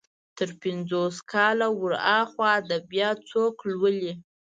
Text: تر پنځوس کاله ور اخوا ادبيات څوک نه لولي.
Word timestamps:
تر 0.37 0.49
پنځوس 0.61 1.15
کاله 1.31 1.67
ور 1.81 1.93
اخوا 2.19 2.49
ادبيات 2.61 3.17
څوک 3.31 3.55
نه 3.65 3.65
لولي. 3.71 4.13